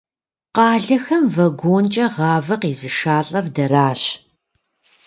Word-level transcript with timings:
Къалэхэм 0.55 1.23
вагонкӏэ 1.35 2.05
гъавэ 2.15 2.55
къезышалӏэр 2.61 3.45
дэращ. 3.55 4.03